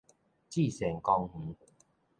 [0.49, 1.55] 至善公園